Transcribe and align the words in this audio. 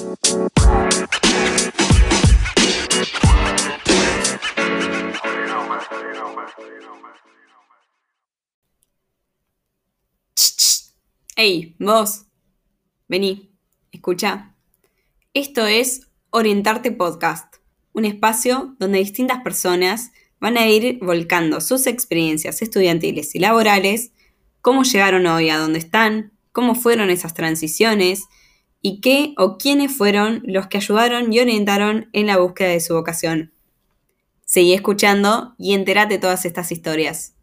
Hey, 0.00 0.06
vos, 11.80 12.26
vení, 13.08 13.50
escucha. 13.90 14.54
Esto 15.34 15.66
es 15.66 16.02
Orientarte 16.30 16.92
Podcast, 16.92 17.56
un 17.92 18.04
espacio 18.04 18.76
donde 18.78 18.98
distintas 18.98 19.42
personas 19.42 20.12
van 20.38 20.58
a 20.58 20.68
ir 20.68 21.00
volcando 21.00 21.60
sus 21.60 21.88
experiencias 21.88 22.62
estudiantiles 22.62 23.34
y 23.34 23.40
laborales, 23.40 24.12
cómo 24.60 24.84
llegaron 24.84 25.26
hoy 25.26 25.50
a 25.50 25.58
donde 25.58 25.80
están, 25.80 26.38
cómo 26.52 26.76
fueron 26.76 27.10
esas 27.10 27.34
transiciones 27.34 28.28
y 28.80 29.00
qué 29.00 29.34
o 29.36 29.58
quiénes 29.58 29.96
fueron 29.96 30.42
los 30.44 30.68
que 30.68 30.78
ayudaron 30.78 31.32
y 31.32 31.40
orientaron 31.40 32.08
en 32.12 32.26
la 32.26 32.38
búsqueda 32.38 32.68
de 32.68 32.80
su 32.80 32.94
vocación. 32.94 33.52
Seguí 34.44 34.72
escuchando 34.72 35.54
y 35.58 35.74
entérate 35.74 36.18
todas 36.18 36.44
estas 36.44 36.72
historias. 36.72 37.34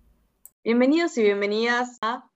Bienvenidos 0.64 1.18
y 1.18 1.24
bienvenidas 1.24 1.98
a 2.02 2.32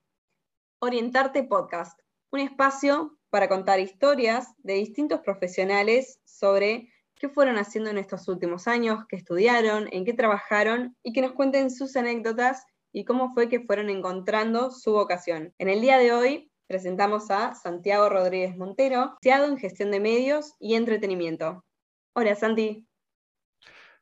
Orientarte 0.78 1.42
Podcast, 1.42 1.98
un 2.30 2.40
espacio 2.40 3.18
para 3.30 3.48
contar 3.48 3.80
historias 3.80 4.48
de 4.58 4.74
distintos 4.74 5.20
profesionales 5.20 6.20
sobre 6.24 6.92
qué 7.14 7.28
fueron 7.28 7.58
haciendo 7.58 7.90
en 7.90 7.98
estos 7.98 8.28
últimos 8.28 8.68
años, 8.68 9.04
qué 9.08 9.16
estudiaron, 9.16 9.88
en 9.92 10.04
qué 10.04 10.12
trabajaron 10.12 10.96
y 11.02 11.12
que 11.12 11.22
nos 11.22 11.32
cuenten 11.32 11.70
sus 11.70 11.96
anécdotas 11.96 12.64
y 12.92 13.04
cómo 13.04 13.32
fue 13.34 13.48
que 13.48 13.60
fueron 13.60 13.90
encontrando 13.90 14.70
su 14.70 14.92
vocación. 14.92 15.54
En 15.58 15.68
el 15.68 15.80
día 15.80 15.98
de 15.98 16.12
hoy 16.12 16.49
presentamos 16.70 17.32
a 17.32 17.56
Santiago 17.56 18.08
Rodríguez 18.08 18.56
Montero, 18.56 19.16
licenciado 19.20 19.50
en 19.50 19.58
gestión 19.58 19.90
de 19.90 19.98
medios 19.98 20.54
y 20.60 20.76
entretenimiento. 20.76 21.64
Hola 22.12 22.36
Santi. 22.36 22.86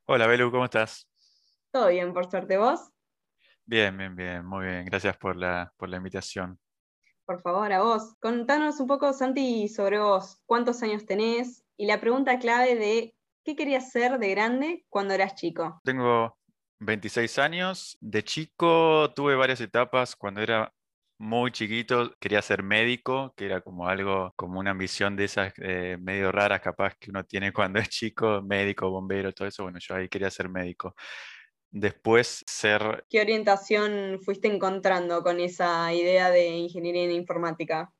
Hola 0.05 0.27
Belu, 0.27 0.51
¿cómo 0.51 0.67
estás? 0.67 1.09
Todo 1.71 1.89
bien, 1.89 2.13
por 2.13 2.31
suerte 2.31 2.59
vos. 2.59 2.91
Bien, 3.65 3.97
bien, 3.97 4.15
bien, 4.15 4.45
muy 4.45 4.67
bien. 4.67 4.85
Gracias 4.85 5.17
por 5.17 5.35
la, 5.35 5.73
por 5.79 5.89
la 5.89 5.97
invitación. 5.97 6.59
Por 7.25 7.41
favor, 7.41 7.73
a 7.73 7.81
vos. 7.81 8.15
Contanos 8.21 8.79
un 8.81 8.87
poco, 8.87 9.15
Santi, 9.15 9.67
sobre 9.69 9.99
vos. 9.99 10.39
¿Cuántos 10.45 10.83
años 10.83 11.07
tenés? 11.07 11.65
Y 11.79 11.87
la 11.87 12.03
pregunta 12.03 12.39
clave 12.39 12.75
de 12.75 13.15
¿qué 13.45 13.57
querías 13.57 13.91
ser 13.91 14.19
de 14.19 14.29
grande 14.29 14.85
cuando 14.91 15.15
eras 15.15 15.37
chico? 15.37 15.81
Tengo 15.85 16.37
26 16.81 17.39
años. 17.39 17.97
De 18.03 18.23
chico 18.23 19.11
tuve 19.17 19.37
varias 19.37 19.63
etapas. 19.63 20.15
Cuando 20.15 20.43
era 20.43 20.75
muy 21.19 21.51
chiquito 21.53 22.15
quería 22.21 22.43
ser 22.43 22.63
médico, 22.63 23.35
que 23.37 23.47
era 23.47 23.61
como 23.61 23.89
algo, 23.89 24.33
como 24.37 24.61
una 24.61 24.71
ambición 24.71 25.17
de 25.17 25.25
esas 25.25 25.53
eh, 25.59 25.97
medio 26.01 26.33
raras 26.33 26.61
capaz 26.61 26.95
que 26.99 27.11
uno 27.11 27.25
tiene 27.25 27.53
cuando 27.53 27.79
es 27.81 27.89
chico, 27.89 28.43
médico, 28.43 28.91
bombero, 28.91 29.33
todo 29.33 29.49
eso. 29.49 29.65
Bueno, 29.65 29.79
yo 29.81 29.95
ahí 29.95 30.09
quería 30.09 30.31
ser 30.31 30.49
médico 30.49 30.95
después 31.71 32.45
ser... 32.47 33.05
¿Qué 33.09 33.21
orientación 33.21 34.21
fuiste 34.23 34.49
encontrando 34.49 35.23
con 35.23 35.41
esa 35.41 35.93
idea 35.93 36.31
de 36.31 36.49
ingeniería 36.49 37.05
en 37.05 37.13
informática? 37.13 37.93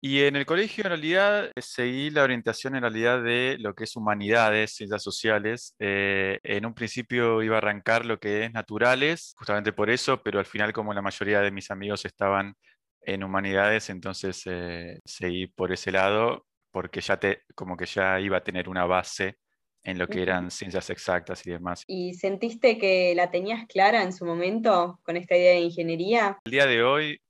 Y 0.00 0.22
en 0.22 0.36
el 0.36 0.46
colegio 0.46 0.84
en 0.84 0.90
realidad 0.90 1.50
seguí 1.58 2.10
la 2.10 2.22
orientación 2.22 2.76
en 2.76 2.82
realidad 2.82 3.22
de 3.22 3.56
lo 3.58 3.74
que 3.74 3.84
es 3.84 3.96
humanidades, 3.96 4.74
ciencias 4.74 5.02
sociales. 5.02 5.74
Eh, 5.78 6.38
en 6.42 6.66
un 6.66 6.74
principio 6.74 7.42
iba 7.42 7.56
a 7.56 7.58
arrancar 7.58 8.04
lo 8.04 8.18
que 8.18 8.44
es 8.44 8.52
naturales, 8.52 9.34
justamente 9.36 9.72
por 9.72 9.90
eso, 9.90 10.22
pero 10.22 10.38
al 10.38 10.46
final 10.46 10.72
como 10.72 10.92
la 10.92 11.02
mayoría 11.02 11.40
de 11.40 11.50
mis 11.50 11.70
amigos 11.70 12.04
estaban 12.04 12.54
en 13.00 13.24
humanidades, 13.24 13.88
entonces 13.88 14.42
eh, 14.46 15.00
seguí 15.04 15.46
por 15.46 15.72
ese 15.72 15.92
lado 15.92 16.46
porque 16.70 17.00
ya 17.00 17.18
te, 17.18 17.42
como 17.54 17.76
que 17.76 17.86
ya 17.86 18.20
iba 18.20 18.36
a 18.36 18.44
tener 18.44 18.68
una 18.68 18.84
base 18.84 19.38
en 19.82 19.98
lo 19.98 20.08
que 20.08 20.20
eran 20.20 20.50
ciencias 20.50 20.90
exactas 20.90 21.46
y 21.46 21.50
demás. 21.52 21.84
¿Y 21.86 22.14
sentiste 22.14 22.76
que 22.76 23.14
la 23.14 23.30
tenías 23.30 23.66
clara 23.66 24.02
en 24.02 24.12
su 24.12 24.26
momento 24.26 24.98
con 25.04 25.16
esta 25.16 25.36
idea 25.36 25.52
de 25.52 25.60
ingeniería? 25.60 26.38
El 26.44 26.52
día 26.52 26.66
de 26.66 26.82
hoy, 26.82 27.20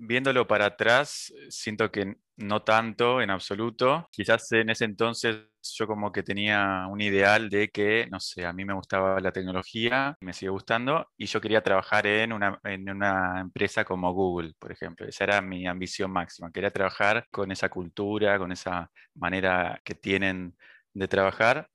viéndolo 0.00 0.46
para 0.46 0.66
atrás, 0.66 1.32
siento 1.50 1.90
que 1.90 2.16
no 2.36 2.62
tanto 2.62 3.20
en 3.20 3.30
absoluto. 3.30 4.08
Quizás 4.10 4.50
en 4.52 4.70
ese 4.70 4.86
entonces 4.86 5.38
yo 5.76 5.86
como 5.86 6.10
que 6.10 6.22
tenía 6.22 6.86
un 6.90 7.00
ideal 7.02 7.50
de 7.50 7.68
que, 7.68 8.06
no 8.10 8.18
sé, 8.18 8.46
a 8.46 8.52
mí 8.52 8.64
me 8.64 8.72
gustaba 8.74 9.20
la 9.20 9.30
tecnología, 9.30 10.16
me 10.20 10.32
sigue 10.32 10.48
gustando, 10.50 11.06
y 11.18 11.26
yo 11.26 11.40
quería 11.40 11.62
trabajar 11.62 12.06
en 12.06 12.32
una, 12.32 12.58
en 12.64 12.88
una 12.88 13.40
empresa 13.40 13.84
como 13.84 14.12
Google, 14.14 14.54
por 14.58 14.72
ejemplo. 14.72 15.06
Esa 15.06 15.24
era 15.24 15.42
mi 15.42 15.66
ambición 15.66 16.10
máxima. 16.10 16.50
Quería 16.50 16.70
trabajar 16.70 17.26
con 17.30 17.52
esa 17.52 17.68
cultura, 17.68 18.38
con 18.38 18.52
esa 18.52 18.90
manera 19.14 19.80
que 19.84 19.94
tienen 19.94 20.56
de 20.94 21.08
trabajar 21.08 21.68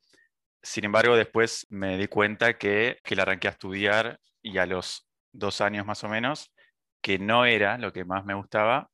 sin 0.62 0.86
embargo, 0.86 1.16
después 1.16 1.68
me 1.70 1.98
di 1.98 2.08
cuenta 2.08 2.58
que, 2.58 2.98
que 3.04 3.16
la 3.16 3.22
arranqué 3.24 3.48
a 3.48 3.52
estudiar 3.52 4.20
y 4.42 4.58
a 4.58 4.66
los 4.66 5.08
dos 5.32 5.62
años 5.62 5.86
más 5.86 6.04
o 6.04 6.10
menos, 6.10 6.52
que 7.06 7.20
no 7.20 7.46
era 7.46 7.78
lo 7.78 7.94
que 7.94 8.04
más 8.04 8.26
me 8.26 8.34
gustaba. 8.34 8.90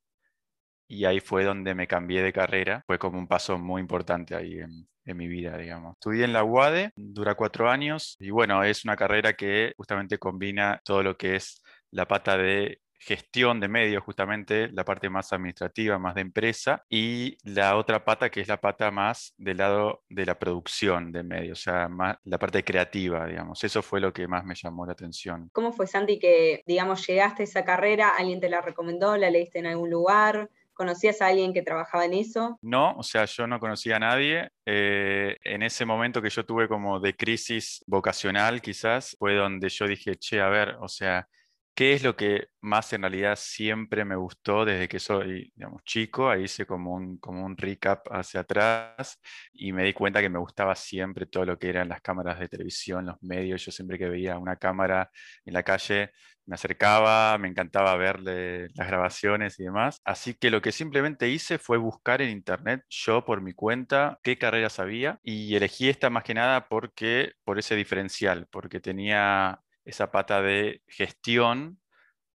Y 0.86 1.06
ahí 1.06 1.22
fue 1.22 1.46
donde 1.46 1.74
me 1.76 1.88
cambié 1.88 2.22
de 2.22 2.34
carrera. 2.34 2.84
Fue 2.86 3.00
como 3.00 3.18
un 3.18 3.26
paso 3.26 3.58
muy 3.58 3.80
importante 3.80 4.36
ahí 4.36 4.60
en, 4.60 4.88
mi 5.18 5.28
vida, 5.30 5.58
digamos. 5.58 5.94
Estudié 5.94 6.26
en 6.26 6.34
la 6.34 6.44
UADE, 6.44 6.92
dura 6.96 7.36
cuatro 7.36 7.70
años 7.70 8.18
y 8.20 8.30
bueno, 8.30 8.64
es 8.64 8.84
una 8.84 8.98
carrera 8.98 9.34
que 9.34 9.74
justamente 9.78 10.18
combina 10.18 10.82
todo 10.84 11.04
lo 11.04 11.18
que 11.18 11.36
es 11.38 11.62
la 11.92 12.06
pata 12.08 12.38
de 12.38 12.82
gestión 13.02 13.60
de 13.60 13.68
medios, 13.68 14.04
justamente 14.04 14.70
la 14.72 14.86
parte 14.86 15.10
más 15.10 15.34
administrativa, 15.34 15.98
más 15.98 16.16
de 16.16 16.22
empresa, 16.22 16.84
y 16.88 17.38
la 17.44 17.76
otra 17.76 18.06
pata 18.06 18.30
que 18.30 18.42
es 18.42 18.48
la 18.48 18.62
pata 18.62 18.92
más 18.92 19.34
del 19.38 19.58
lado 19.58 20.04
de 20.08 20.26
la 20.26 20.38
producción 20.38 21.12
de 21.12 21.24
medios, 21.24 21.60
o 21.60 21.64
sea, 21.64 21.90
más 21.90 22.18
la 22.24 22.38
parte 22.38 22.64
creativa, 22.64 23.26
digamos. 23.26 23.64
Eso 23.64 23.82
fue 23.82 24.00
lo 24.00 24.14
que 24.14 24.28
más 24.28 24.46
me 24.46 24.54
llamó 24.56 24.86
la 24.86 24.94
atención. 24.94 25.50
¿Cómo 25.52 25.74
fue, 25.74 25.88
Santi, 25.88 26.20
que, 26.20 26.62
digamos, 26.68 27.06
llegaste 27.08 27.44
a 27.44 27.46
esa 27.46 27.66
carrera? 27.66 28.10
¿Alguien 28.18 28.40
te 28.40 28.50
la 28.50 28.62
recomendó? 28.62 29.18
¿La 29.18 29.32
leíste 29.32 29.60
en 29.60 29.66
algún 29.66 29.90
lugar? 29.90 30.50
¿Conocías 30.74 31.22
a 31.22 31.28
alguien 31.28 31.54
que 31.54 31.64
trabajaba 31.64 32.06
en 32.06 32.14
eso? 32.14 32.58
No, 32.62 32.94
o 32.96 33.04
sea, 33.04 33.26
yo 33.26 33.46
no 33.48 33.60
conocía 33.60 33.98
a 33.98 34.00
nadie. 34.00 34.50
Eh, 34.66 35.38
en 35.44 35.64
ese 35.64 35.86
momento 35.86 36.22
que 36.22 36.30
yo 36.30 36.46
tuve 36.46 36.68
como 36.68 37.00
de 37.00 37.16
crisis 37.16 37.84
vocacional, 37.88 38.62
quizás, 38.62 39.16
fue 39.20 39.36
donde 39.36 39.70
yo 39.70 39.88
dije, 39.88 40.16
che, 40.16 40.40
a 40.40 40.50
ver, 40.50 40.78
o 40.80 40.88
sea, 40.88 41.28
¿Qué 41.74 41.94
es 41.94 42.04
lo 42.04 42.16
que 42.16 42.50
más 42.62 42.92
en 42.94 43.02
realidad 43.02 43.36
siempre 43.40 44.06
me 44.06 44.16
gustó 44.16 44.66
desde 44.66 44.88
que 44.88 45.00
soy, 45.00 45.52
digamos, 45.56 45.84
chico? 45.84 46.30
Ahí 46.30 46.44
hice 46.44 46.66
como 46.66 46.94
un, 46.94 47.18
como 47.18 47.46
un 47.46 47.58
recap 47.58 48.08
hacia 48.12 48.42
atrás 48.42 49.20
y 49.54 49.72
me 49.72 49.84
di 49.84 49.94
cuenta 49.94 50.22
que 50.22 50.30
me 50.30 50.38
gustaba 50.40 50.76
siempre 50.76 51.26
todo 51.26 51.46
lo 51.46 51.58
que 51.58 51.70
eran 51.70 51.90
las 51.90 52.02
cámaras 52.02 52.40
de 52.40 52.50
televisión, 52.50 53.06
los 53.08 53.22
medios. 53.24 53.66
Yo 53.66 53.72
siempre 53.72 53.98
que 53.98 54.10
veía 54.10 54.38
una 54.38 54.58
cámara 54.58 55.10
en 55.46 55.54
la 55.54 55.64
calle 55.64 56.12
me 56.46 56.56
acercaba, 56.56 57.38
me 57.38 57.48
encantaba 57.48 57.96
verle 57.96 58.68
las 58.76 58.88
grabaciones 58.88 59.60
y 59.60 59.64
demás. 59.64 60.02
Así 60.04 60.34
que 60.34 60.52
lo 60.52 60.62
que 60.62 60.72
simplemente 60.72 61.30
hice 61.30 61.58
fue 61.58 61.78
buscar 61.78 62.22
en 62.22 62.30
internet 62.30 62.84
yo 62.90 63.24
por 63.26 63.42
mi 63.42 63.54
cuenta 63.54 64.20
qué 64.24 64.38
carreras 64.38 64.80
había 64.80 65.20
y 65.24 65.56
elegí 65.56 65.90
esta 65.90 66.10
más 66.10 66.24
que 66.24 66.34
nada 66.34 66.68
porque 66.68 67.34
por 67.44 67.60
ese 67.60 67.76
diferencial, 67.76 68.48
porque 68.52 68.80
tenía 68.80 69.62
esa 69.86 70.12
pata 70.12 70.42
de 70.42 70.82
gestión 70.88 71.80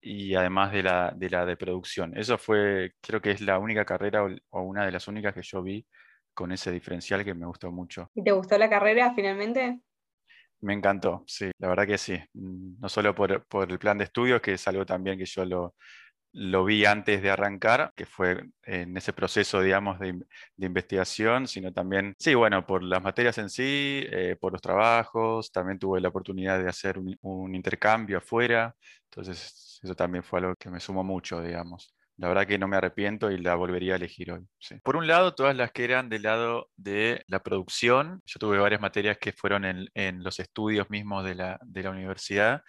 y 0.01 0.35
además 0.35 0.73
de 0.73 0.83
la 0.83 1.13
de, 1.17 1.31
la 1.31 1.47
de 1.47 1.57
producción. 1.57 2.17
Eso 2.17 2.39
fue, 2.39 2.95
creo 3.01 3.21
que 3.21 3.31
es 3.31 3.41
la 3.41 3.59
única 3.59 3.85
carrera 3.85 4.25
o, 4.51 4.63
una 4.63 4.85
de 4.85 4.93
las 4.93 5.07
únicas 5.09 5.35
que 5.35 5.43
yo 5.43 5.63
vi 5.63 5.87
con 6.35 6.51
ese 6.51 6.73
diferencial 6.73 7.25
que 7.25 7.35
me 7.35 7.47
gustó 7.47 7.71
mucho. 7.71 8.11
¿Y 8.15 8.25
te 8.25 8.33
gustó 8.33 8.59
la 8.59 8.69
carrera 8.69 9.13
finalmente? 9.15 9.81
Me 10.61 10.75
encantó, 10.75 11.25
sí, 11.27 11.51
la 11.59 11.69
verdad 11.69 11.87
que 11.87 11.99
sí. 11.99 12.19
Mm, 12.35 12.81
no 12.81 12.89
solo 12.89 13.15
por, 13.15 13.45
por 13.47 13.71
el 13.71 13.79
plan 13.79 13.99
de 13.99 14.05
estudios, 14.05 14.41
que 14.41 14.55
es 14.55 14.69
algo 14.69 14.87
también 14.87 15.19
que 15.19 15.27
yo 15.27 15.45
lo, 15.45 15.75
lo 16.33 16.65
vi 16.65 16.85
antes 16.87 17.23
de 17.23 17.31
arrancar, 17.31 17.93
que 17.95 18.07
fue 18.07 18.45
en 18.63 18.97
ese 18.97 19.13
proceso, 19.13 19.61
digamos, 19.61 19.99
de, 19.99 20.19
investigación, 20.59 21.47
sino 21.47 21.73
también, 21.73 22.15
sí, 22.19 22.35
bueno, 22.35 22.67
por 22.67 22.83
las 22.83 23.03
materias 23.03 23.37
en 23.39 23.51
sí, 23.51 24.05
eh, 24.11 24.37
por 24.41 24.53
los 24.53 24.63
trabajos, 24.63 25.53
también 25.53 25.79
tuve 25.79 26.01
la 26.01 26.09
oportunidad 26.09 26.59
de 26.63 26.69
hacer 26.69 26.99
un, 26.99 27.55
intercambio 27.55 28.19
afuera, 28.19 28.75
entonces 29.11 29.79
eso 29.83 29.95
también 29.95 30.25
fue 30.25 30.41
algo 30.41 30.55
que 30.57 30.71
me 30.71 30.81
sumó 30.81 31.05
mucho, 31.05 31.43
digamos. 31.43 31.95
La 32.17 32.29
verdad 32.29 32.47
que 32.47 32.59
no 32.59 32.69
me 32.69 32.77
arrepiento 32.77 33.31
y 33.31 33.39
la 33.39 33.55
volvería 33.55 33.95
a 33.95 33.97
elegir 33.97 34.33
hoy. 34.33 34.47
Por 34.83 34.97
un 34.97 35.07
lado, 35.07 35.35
todas 35.35 35.57
las 35.57 35.73
que 35.73 35.85
eran 35.85 36.09
del 36.09 36.23
lado 36.23 36.69
de 36.77 37.25
la 37.27 37.43
producción, 37.43 38.23
yo 38.27 38.39
tuve 38.39 38.59
varias 38.59 38.81
materias 38.81 39.19
que 39.19 39.33
fueron 39.33 39.65
en, 39.65 39.89
en 39.95 40.23
los 40.23 40.39
estudios 40.39 40.89
mismos 40.89 41.25
de 41.25 41.35
la, 41.35 41.59
de 41.63 41.83
la 41.83 41.91
universidad, 41.91 42.63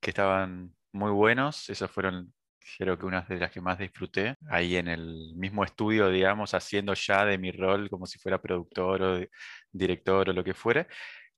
que 0.00 0.10
estaban 0.10 0.74
muy 0.92 1.10
buenos, 1.10 1.68
esas 1.68 1.90
fueron 1.90 2.32
creo 2.78 2.98
que 2.98 3.06
una 3.06 3.22
de 3.22 3.38
las 3.38 3.50
que 3.50 3.60
más 3.60 3.78
disfruté, 3.78 4.36
ahí 4.50 4.76
en 4.76 4.88
el 4.88 5.34
mismo 5.36 5.64
estudio, 5.64 6.08
digamos, 6.10 6.54
haciendo 6.54 6.94
ya 6.94 7.24
de 7.24 7.38
mi 7.38 7.52
rol 7.52 7.88
como 7.90 8.06
si 8.06 8.18
fuera 8.18 8.40
productor 8.40 9.02
o 9.02 9.20
director 9.72 10.28
o 10.30 10.32
lo 10.32 10.44
que 10.44 10.54
fuera. 10.54 10.86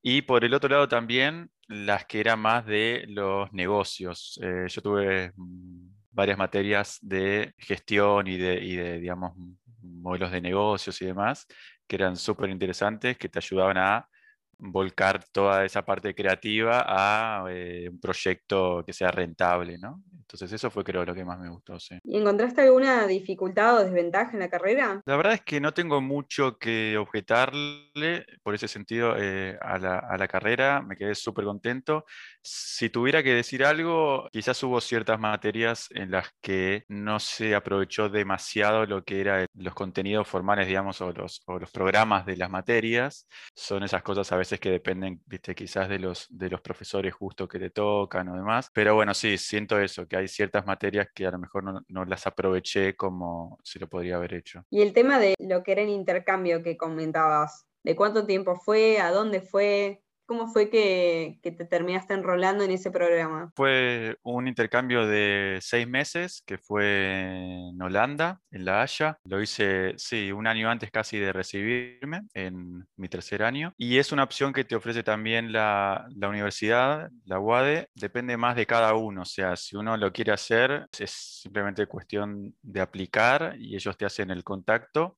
Y 0.03 0.23
por 0.23 0.45
el 0.45 0.55
otro 0.55 0.69
lado 0.71 0.89
también 0.89 1.51
las 1.69 2.07
que 2.07 2.21
eran 2.21 2.41
más 2.41 2.67
de 2.67 3.05
los 3.09 3.53
negocios. 3.53 4.39
Eh, 4.43 4.67
yo 4.69 4.83
tuve 4.83 5.33
mm, 5.37 5.89
varias 6.11 6.39
materias 6.39 6.99
de 7.03 7.53
gestión 7.59 8.27
y 8.27 8.37
de, 8.37 8.65
y 8.65 8.77
de, 8.77 8.99
digamos, 9.01 9.35
modelos 9.83 10.33
de 10.33 10.41
negocios 10.41 11.01
y 11.03 11.07
demás, 11.07 11.47
que 11.87 11.97
eran 11.97 12.17
súper 12.17 12.51
interesantes, 12.51 13.19
que 13.19 13.29
te 13.29 13.39
ayudaban 13.39 13.79
a 13.79 14.09
volcar 14.59 15.25
toda 15.33 15.65
esa 15.65 15.85
parte 15.85 16.15
creativa 16.15 16.85
a 16.87 17.45
eh, 17.51 17.89
un 17.91 18.01
proyecto 18.01 18.83
que 18.85 18.93
sea 18.93 19.11
rentable, 19.11 19.79
¿no? 19.79 20.03
Entonces 20.13 20.53
eso 20.53 20.71
fue 20.71 20.85
creo 20.85 21.07
lo 21.07 21.15
que 21.15 21.25
más 21.25 21.39
me 21.39 21.49
gustó, 21.49 21.81
sí. 21.81 21.99
¿Y 22.05 22.19
encontraste 22.19 22.61
alguna 22.61 23.07
dificultad 23.07 23.77
o 23.77 23.85
desventaja 23.85 24.33
en 24.33 24.41
la 24.41 24.51
carrera? 24.51 25.01
La 25.07 25.17
verdad 25.17 25.33
es 25.33 25.41
que 25.41 25.59
no 25.59 25.73
tengo 25.73 26.03
mucho 26.03 26.59
que 26.59 26.99
objetarle 26.99 28.27
por 28.43 28.55
ese 28.55 28.69
sentido 28.69 29.15
eh, 29.17 29.57
a, 29.63 29.79
la, 29.79 29.99
a, 29.99 30.19
la, 30.19 30.29
carrera, 30.29 30.83
me 30.83 30.97
quedé 30.97 31.15
súper 31.15 31.47
contento. 31.47 32.05
Si 32.43 32.91
tuviera 32.91 33.23
que 33.23 33.33
decir 33.33 33.65
algo, 33.65 34.29
quizás 34.31 34.63
hubo 34.63 34.83
ciertas 34.83 35.19
materias 35.19 35.89
en 35.93 36.11
las 36.11 36.29
que 36.43 36.85
no 36.89 37.21
se 37.21 37.55
aprovechó 37.55 38.11
demasiado 38.11 38.85
lo 38.85 39.05
que 39.05 39.21
eran 39.23 39.47
los 39.55 39.75
contenidos 39.75 40.29
formales, 40.29 40.67
digamos, 40.67 41.01
o 41.01 41.11
los, 41.13 41.41
o 41.47 41.59
los 41.59 41.71
programas 41.71 42.27
de 42.27 42.37
las 42.37 42.51
materias. 42.51 43.27
Son 43.55 43.83
esas 43.83 44.03
cosas 44.03 44.31
a 44.31 44.37
veces 44.37 44.48
que 44.57 44.71
dependen, 44.71 45.21
viste, 45.27 45.55
quizás 45.55 45.89
de 45.89 45.99
los, 45.99 46.27
de 46.31 46.49
los 46.49 46.61
profesores 46.61 47.13
justo 47.13 47.47
que 47.47 47.59
te 47.59 47.71
tocan 47.71 48.29
o 48.29 48.37
demás. 48.37 48.71
Pero 48.73 48.95
bueno, 48.95 49.13
sí, 49.13 49.37
siento 49.37 49.79
eso, 49.79 50.09
que 50.09 50.17
hay 50.17 50.29
ciertas 50.29 50.65
materias 50.65 51.09
que 51.15 51.27
a 51.27 51.31
lo 51.31 51.39
mejor 51.39 51.85
no, 51.87 52.05
las 52.05 52.27
aproveché 52.27 52.97
como 52.97 53.59
si 53.63 53.79
lo 53.79 53.89
podría 53.89 54.17
haber 54.17 54.35
hecho. 54.35 54.65
Y 54.71 54.81
el 54.81 54.93
tema 54.93 55.19
de 55.19 55.35
lo 55.39 55.63
que 55.63 55.73
era 55.73 55.83
el 55.83 55.91
intercambio 55.91 56.63
que 56.63 56.77
comentabas, 56.77 57.67
¿de 57.83 57.95
cuánto 57.95 58.25
tiempo 58.25 58.57
fue? 58.57 58.99
¿A 59.01 59.11
dónde 59.11 59.43
fue? 59.43 60.03
¿Cómo 60.29 60.47
fue 60.47 60.69
que, 60.69 61.41
te 61.43 61.65
terminaste 61.65 62.13
enrolando 62.13 62.63
en 62.63 62.71
ese 62.71 62.91
programa? 62.91 63.51
Fue 63.57 64.19
un 64.23 64.47
intercambio 64.47 65.07
de 65.07 65.59
seis 65.63 65.89
meses 65.89 66.43
que 66.45 66.59
fue 66.59 67.71
en 67.71 67.81
Holanda, 67.81 68.39
en 68.51 68.67
La 68.67 68.83
Haya. 68.83 69.19
Lo 69.25 69.41
hice, 69.41 69.95
sí, 69.97 70.31
un 70.31 70.47
año 70.47 70.69
antes 70.69 70.91
casi 70.91 71.17
de 71.17 71.33
recibirme, 71.33 72.27
en 72.35 72.87
mi 72.97 73.09
tercer 73.09 73.43
año. 73.43 73.73
Y 73.79 73.97
es 73.97 74.13
una 74.13 74.23
opción 74.23 74.53
que 74.53 74.65
te 74.65 74.77
ofrece 74.77 75.03
también 75.03 75.51
la, 75.51 76.07
la 76.15 76.29
universidad, 76.29 77.09
la 77.25 77.41
UADE. 77.41 77.89
Depende 77.95 78.37
más 78.37 78.55
de 78.55 78.67
cada 78.67 78.93
uno. 78.93 79.23
O 79.23 79.25
sea, 79.25 79.57
si 79.57 79.77
uno 79.77 79.97
lo 79.97 80.13
quiere 80.13 80.33
hacer, 80.33 80.89
es 80.99 81.41
simplemente 81.41 81.87
cuestión 81.87 82.55
de 82.61 82.83
aplicar 82.83 83.55
y 83.59 83.77
ellos 83.77 83.97
te 83.97 84.05
hacen 84.05 84.31
el 84.31 84.45
contacto. 84.45 85.17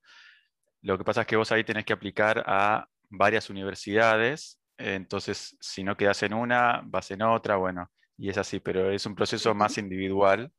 Lo 0.83 0.97
que 0.97 1.03
pasa 1.03 1.23
es 1.23 1.27
que 1.27 1.35
vos 1.35 1.51
ahí 1.51 1.65
tenés 1.65 1.85
que 1.85 1.95
aplicar 1.95 2.45
a 2.47 2.87
varias 3.09 3.51
universidades 3.51 4.60
entonces, 4.81 5.56
si 5.61 5.85
no 5.85 5.97
quedas 5.97 6.23
en 6.23 6.35
una, 6.35 6.82
vas 6.85 7.11
en 7.11 7.23
otra, 7.23 7.56
bueno, 7.56 7.91
y 8.17 8.31
es 8.31 8.38
así, 8.38 8.61
pero 8.61 8.91
es 8.91 9.06
un 9.06 9.15
proceso 9.15 9.55
más 9.55 9.79
individual. 9.79 10.53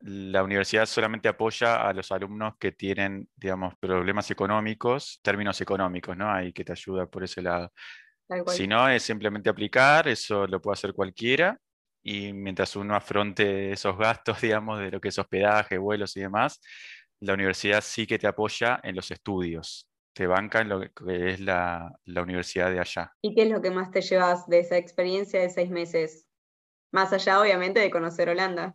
La 0.00 0.42
universidad 0.42 0.86
solamente 0.86 1.28
apoya 1.28 1.86
a 1.88 1.92
los 1.92 2.12
alumnos 2.12 2.54
que 2.58 2.72
tienen, 2.72 3.28
digamos, 3.36 3.74
problemas 3.80 4.30
económicos, 4.30 5.20
términos 5.22 5.60
económicos, 5.60 6.16
¿no? 6.16 6.30
Ahí 6.30 6.52
que 6.52 6.64
te 6.64 6.72
ayuda 6.72 7.06
por 7.06 7.24
ese 7.24 7.42
lado. 7.42 7.72
Si 8.48 8.66
no, 8.66 8.88
es 8.88 9.02
simplemente 9.02 9.48
aplicar, 9.50 10.08
eso 10.08 10.46
lo 10.46 10.60
puede 10.60 10.74
hacer 10.74 10.92
cualquiera, 10.92 11.58
y 12.02 12.32
mientras 12.32 12.76
uno 12.76 12.94
afronte 12.94 13.72
esos 13.72 13.96
gastos, 13.96 14.40
digamos, 14.42 14.78
de 14.80 14.90
lo 14.90 15.00
que 15.00 15.08
es 15.08 15.18
hospedaje, 15.18 15.78
vuelos 15.78 16.16
y 16.16 16.20
demás, 16.20 16.60
la 17.20 17.34
universidad 17.34 17.80
sí 17.82 18.06
que 18.06 18.18
te 18.18 18.26
apoya 18.26 18.80
en 18.82 18.96
los 18.96 19.10
estudios 19.10 19.88
te 20.16 20.26
banca 20.26 20.62
en 20.62 20.70
lo 20.70 20.80
que 20.80 21.30
es 21.32 21.40
la, 21.40 22.00
universidad 22.06 22.70
de 22.70 22.80
allá. 22.80 23.14
¿Y 23.20 23.34
qué 23.34 23.42
es 23.42 23.50
lo 23.50 23.60
que 23.60 23.70
más 23.70 23.90
te 23.90 24.00
llevas 24.00 24.48
de 24.48 24.60
esa 24.60 24.78
experiencia 24.78 25.42
de 25.42 25.50
seis 25.50 25.68
meses? 25.68 26.26
Más 26.90 27.12
allá, 27.12 27.38
obviamente, 27.38 27.80
de 27.80 27.90
conocer 27.90 28.30
Holanda. 28.30 28.74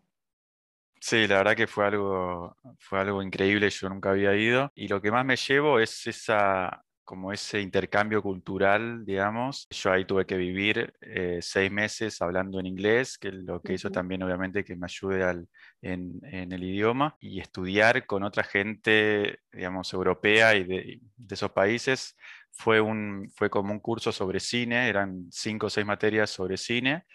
Sí, 0.99 1.25
la 1.25 1.37
verdad 1.37 1.55
que 1.55 1.65
fue 1.65 1.87
algo, 1.87 2.55
fue 2.77 2.99
algo 2.99 3.23
increíble, 3.23 3.71
yo 3.71 3.89
nunca 3.89 4.11
había 4.11 4.35
ido. 4.35 4.71
Y 4.75 4.87
lo 4.87 5.01
que 5.01 5.09
más 5.09 5.25
me 5.25 5.35
llevo 5.35 5.79
es 5.79 6.05
esa, 6.05 6.85
como 7.03 7.31
ese 7.31 7.61
intercambio 7.61 8.21
cultural, 8.21 9.05
digamos. 9.05 9.67
Yo 9.69 9.91
ahí 9.91 10.05
tuve 10.05 10.25
que 10.25 10.37
vivir 10.37 10.93
eh, 11.01 11.39
seis 11.41 11.71
meses 11.71 12.21
hablando 12.21 12.59
en 12.59 12.65
inglés, 12.67 13.17
que 13.17 13.31
lo 13.31 13.61
que 13.61 13.73
hizo 13.73 13.91
también 13.91 14.23
obviamente 14.23 14.63
que 14.63 14.75
me 14.75 14.85
ayude 14.85 15.23
al, 15.23 15.47
en, 15.81 16.19
el 16.23 16.63
idioma, 16.63 17.17
y 17.19 17.39
estudiar 17.39 18.05
con 18.05 18.23
otra 18.23 18.43
gente, 18.43 19.39
digamos, 19.51 19.91
europea 19.93 20.55
y 20.55 20.63
de, 20.63 21.01
esos 21.29 21.51
países. 21.51 22.15
Fue, 22.51 22.81
un, 22.81 23.31
fue 23.35 23.49
como 23.49 23.71
un 23.71 23.79
curso 23.79 24.11
sobre 24.11 24.39
cine, 24.39 24.87
eran 24.89 25.27
cinco 25.31 25.67
o 25.67 25.69
seis 25.69 25.85
materias 25.85 26.29
sobre 26.29 26.57
cine, 26.57 27.05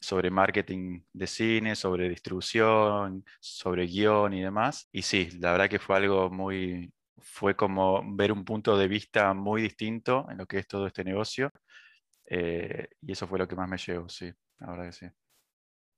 sobre 0.00 0.30
marketing 0.30 1.02
de 1.12 1.26
cine, 1.26 1.76
sobre 1.76 2.08
distribución, 2.08 3.24
sobre 3.40 3.86
guion 3.86 4.34
y 4.34 4.42
demás. 4.42 4.88
Y 4.92 5.02
sí, 5.02 5.30
la 5.40 5.52
verdad 5.52 5.68
que 5.70 5.78
fue 5.78 5.96
algo 5.96 6.30
muy, 6.30 6.92
fue 7.18 7.56
como 7.56 8.02
ver 8.16 8.32
un 8.32 8.44
punto 8.44 8.76
de 8.76 8.88
vista 8.88 9.32
muy 9.34 9.62
distinto 9.62 10.26
en 10.30 10.38
lo 10.38 10.46
que 10.46 10.58
es 10.58 10.66
todo 10.68 10.86
este 10.86 11.04
negocio. 11.04 11.50
Eh, 12.26 12.88
y 13.00 13.12
eso 13.12 13.26
fue 13.26 13.38
lo 13.38 13.48
que 13.48 13.56
más 13.56 13.68
me 13.68 13.78
llevó, 13.78 14.08
sí, 14.08 14.32
la 14.58 14.70
verdad 14.70 14.86
que 14.86 14.92
sí. 14.92 15.06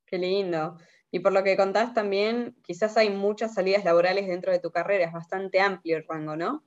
Qué 0.07 0.19
lindo. 0.19 0.79
Y 1.11 1.21
por 1.21 1.33
lo 1.33 1.43
que 1.43 1.57
contás 1.57 1.95
también, 1.95 2.57
quizás 2.63 2.97
hay 2.97 3.11
muchas 3.11 3.55
salidas 3.55 3.85
laborales 3.85 4.27
dentro 4.27 4.53
de 4.53 4.59
tu 4.59 4.71
carrera, 4.71 5.07
es 5.07 5.13
bastante 5.13 5.61
amplio 5.61 5.97
el 5.97 6.07
rango, 6.07 6.37
¿no? 6.37 6.65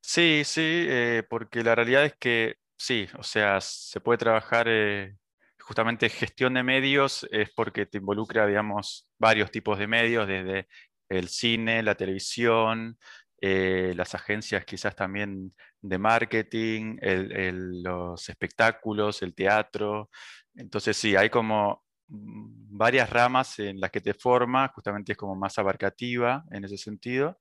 Sí, 0.00 0.42
sí, 0.44 0.60
eh, 0.88 1.24
porque 1.28 1.62
la 1.64 1.74
realidad 1.74 2.04
es 2.04 2.14
que 2.16 2.56
sí, 2.76 3.08
o 3.18 3.22
sea, 3.22 3.60
se 3.60 4.00
puede 4.00 4.18
trabajar 4.18 4.66
eh, 4.68 5.16
justamente 5.60 6.08
gestión 6.08 6.54
de 6.54 6.62
medios, 6.62 7.26
es 7.32 7.50
porque 7.50 7.86
te 7.86 7.98
involucra, 7.98 8.46
digamos, 8.46 9.08
varios 9.18 9.50
tipos 9.50 9.78
de 9.78 9.88
medios, 9.88 10.28
desde 10.28 10.68
el 11.08 11.28
cine, 11.28 11.82
la 11.82 11.94
televisión, 11.94 12.98
eh, 13.40 13.92
las 13.96 14.14
agencias 14.14 14.64
quizás 14.64 14.96
también 14.96 15.54
de 15.80 15.98
marketing, 15.98 16.96
los 17.02 18.28
espectáculos, 18.28 19.22
el 19.22 19.34
teatro. 19.34 20.10
Entonces 20.54 20.96
sí, 20.96 21.16
hay 21.16 21.30
como 21.30 21.84
mm, 22.08 22.76
varias 22.76 23.10
ramas 23.10 23.58
en 23.58 23.80
las 23.80 23.90
que 23.90 24.00
te 24.00 24.14
forma, 24.14 24.68
justamente 24.68 25.12
es 25.12 25.18
como 25.18 25.36
más 25.36 25.58
abarcativa 25.58 26.44
en 26.50 26.64
ese 26.64 26.78
sentido. 26.78 27.38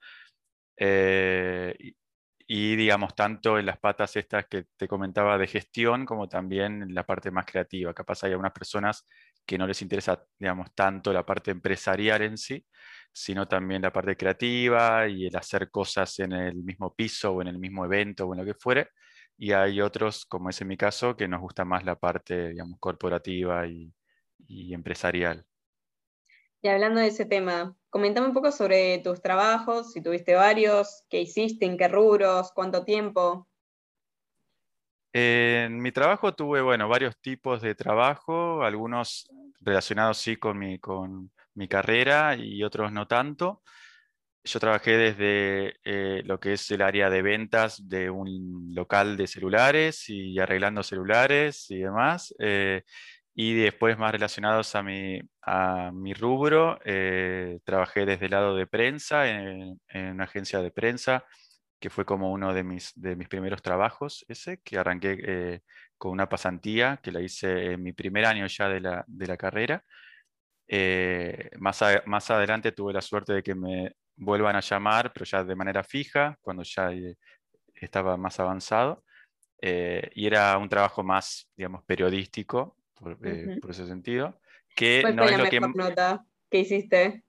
Eh, 0.78 1.76
y, 2.48 2.76
digamos, 2.76 3.16
tanto 3.16 3.58
en 3.58 3.66
las 3.66 3.80
patas 3.80 4.16
estas 4.18 4.46
que 4.48 4.66
te 4.78 4.88
comentaba 4.88 5.38
de 5.38 5.48
gestión, 5.48 6.06
como 6.06 6.30
también 6.30 6.84
en 6.84 6.94
la 6.94 7.06
parte 7.06 7.32
más 7.32 7.46
creativa. 7.46 7.94
Capaz 7.94 8.24
hay 8.24 8.32
algunas 8.32 8.52
personas 8.54 9.08
que 9.46 9.58
no 9.58 9.66
les 9.68 9.82
interesa, 9.82 10.24
digamos, 10.38 10.74
tanto 10.76 11.12
la 11.12 11.26
parte 11.26 11.52
empresarial 11.52 12.22
en 12.22 12.38
sí, 12.38 12.66
sino 13.16 13.48
también 13.48 13.82
la 13.82 13.94
parte 13.94 14.18
creativa 14.18 15.08
y 15.08 15.28
el 15.28 15.36
hacer 15.38 15.72
cosas 15.72 16.20
en 16.20 16.34
el 16.34 16.56
mismo 16.56 16.94
piso 16.94 17.32
o 17.32 17.42
en 17.42 17.48
el 17.48 17.58
mismo 17.58 17.86
evento 17.86 18.26
o 18.26 18.34
en 18.34 18.42
lo 18.42 18.46
que 18.46 18.60
fuere. 18.60 18.90
Y 19.38 19.54
hay 19.54 19.80
otros, 19.80 20.26
como 20.26 20.50
es 20.50 20.60
en 20.60 20.68
mi 20.68 20.76
caso, 20.76 21.16
que 21.16 21.26
nos 21.26 21.40
gusta 21.40 21.64
más 21.64 21.86
la 21.86 21.96
parte, 21.96 22.50
digamos, 22.50 22.78
corporativa 22.78 23.66
y, 23.68 23.94
empresarial. 24.74 25.46
Y 26.62 26.68
hablando 26.68 27.00
de 27.00 27.08
ese 27.08 27.24
tema, 27.24 27.74
comentame 27.90 28.28
un 28.28 28.34
poco 28.34 28.52
sobre 28.52 28.98
tus 28.98 29.22
trabajos, 29.22 29.94
si 29.94 30.02
tuviste 30.02 30.36
varios, 30.36 31.06
qué 31.10 31.22
hiciste, 31.22 31.66
en 31.66 31.78
qué 31.78 31.88
rubros, 31.88 32.52
cuánto 32.52 32.84
tiempo. 32.84 33.48
En 35.14 35.82
mi 35.82 35.94
trabajo 35.94 36.36
tuve, 36.36 36.62
bueno, 36.62 36.90
varios 36.90 37.18
tipos 37.22 37.62
de 37.62 37.76
trabajo, 37.76 38.62
algunos 38.62 39.30
relacionados 39.62 40.18
sí 40.18 40.36
con 40.36 40.58
mi, 40.58 40.80
con, 40.80 41.32
mi 41.56 41.68
carrera 41.68 42.36
y 42.36 42.64
otros 42.64 42.92
no 42.92 43.08
tanto. 43.08 43.62
Yo 44.46 44.60
trabajé 44.60 44.96
desde 44.98 45.76
eh, 45.84 46.22
lo 46.24 46.40
que 46.40 46.54
es 46.54 46.70
el 46.70 46.84
área 46.84 47.10
de 47.10 47.24
ventas 47.24 47.88
de 47.90 48.12
un 48.12 48.70
local 48.76 49.18
de 49.18 49.26
celulares 49.26 50.08
y 50.08 50.38
arreglando 50.40 50.84
celulares 50.84 51.66
y 51.72 51.80
demás. 51.80 52.34
Eh, 52.40 52.84
y 53.34 53.56
después 53.56 53.98
más 53.98 54.12
relacionados 54.12 54.76
a 54.76 54.84
mi, 54.84 55.20
a 55.42 55.92
mi 55.92 56.14
rubro, 56.14 56.80
eh, 56.86 57.60
trabajé 57.66 58.06
desde 58.06 58.26
el 58.26 58.32
lado 58.32 58.56
de 58.56 58.68
prensa, 58.68 59.28
en, 59.30 59.80
una 59.94 60.24
agencia 60.26 60.62
de 60.62 60.72
prensa, 60.72 61.26
que 61.80 61.90
fue 61.90 62.06
como 62.06 62.32
uno 62.32 62.54
de 62.54 62.64
mis, 62.64 62.94
de 62.96 63.16
mis 63.16 63.28
primeros 63.28 63.62
trabajos, 63.62 64.26
ese, 64.30 64.62
que 64.64 64.78
arranqué 64.78 65.62
con 65.98 66.12
una 66.12 66.30
pasantía, 66.30 67.00
que 67.04 67.12
la 67.12 67.22
hice 67.22 67.74
en 67.74 67.84
mi 67.84 67.94
primer 67.94 68.26
año 68.26 68.48
ya 68.48 68.70
de 68.70 68.80
la, 68.80 69.04
de 69.08 69.28
la 69.28 69.38
carrera. 69.38 69.84
Eh, 70.68 71.50
más, 71.60 71.82
más 72.06 72.32
adelante 72.32 72.72
tuve 72.72 72.94
la 72.94 73.02
suerte 73.02 73.34
de 73.34 73.44
que 73.44 73.56
me 73.56 73.96
vuelvan 74.16 74.56
a 74.56 74.62
llamar, 74.62 75.12
pero 75.14 75.26
ya 75.26 75.44
de 75.44 75.56
manera 75.56 75.84
fija, 75.84 76.38
cuando 76.42 76.64
ya 76.64 76.92
eh, 76.92 77.16
estaba 77.74 78.18
más 78.18 78.40
avanzado. 78.40 79.04
Eh, 79.62 80.10
y 80.14 80.28
era 80.28 80.58
un 80.58 80.70
trabajo 80.70 81.04
más, 81.04 81.50
digamos, 81.56 81.84
periodístico, 81.86 82.78
por, 82.94 83.18
ese 83.70 83.88
sentido. 83.88 84.40
Que 84.76 85.02
¿Cuál 85.02 85.18
fue 85.18 85.32
la 85.32 85.38
mejor 85.38 85.76
nota 85.76 86.26
que 86.50 86.60
hiciste? 86.60 87.24